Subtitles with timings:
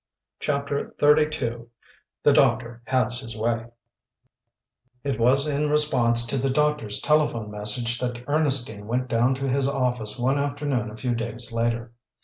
[0.39, 1.65] CHAPTER XXXII
[2.23, 3.67] THE DOCTOR HAS HIS WAY
[5.03, 9.67] It was in response to the doctor's telephone message that Ernestine went down to his
[9.67, 11.93] office one afternoon a few days later.